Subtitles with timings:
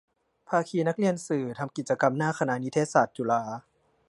[0.49, 3.41] ภาคีนักเรียนสื่อ ทำกิจกรรมหน้าคณะนิเทศศาสตร์ จุฬา